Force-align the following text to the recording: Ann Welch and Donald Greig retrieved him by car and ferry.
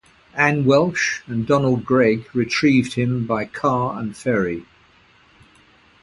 Ann 0.33 0.65
Welch 0.65 1.21
and 1.27 1.45
Donald 1.45 1.85
Greig 1.85 2.27
retrieved 2.33 2.93
him 2.95 3.27
by 3.27 3.45
car 3.45 3.99
and 3.99 4.17
ferry. 4.17 4.65